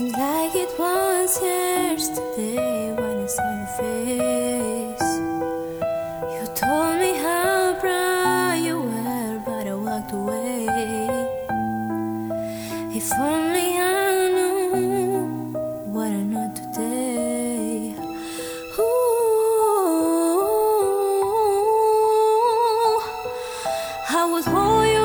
[0.00, 5.10] Like it was yesterday when I saw your face.
[6.32, 10.66] You told me how proud you were, but I walked away.
[12.96, 15.52] If only I knew
[15.92, 17.94] what I know today.
[18.78, 18.84] Ooh,
[24.08, 24.99] I was holding.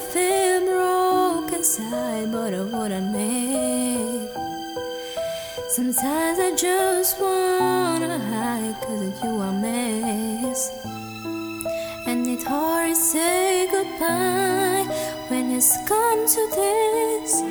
[0.00, 4.30] I feel broken inside, but I wouldn't make.
[5.68, 10.84] Sometimes I just wanna hide Cause you are mess
[12.06, 14.86] And it's hard to say goodbye
[15.28, 17.42] When it's come to this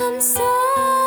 [0.00, 0.97] I'm sorry.